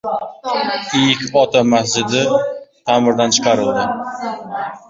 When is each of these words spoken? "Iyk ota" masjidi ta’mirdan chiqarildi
"Iyk 1.01 1.21
ota" 1.41 1.61
masjidi 1.73 2.23
ta’mirdan 2.91 3.37
chiqarildi 3.37 3.87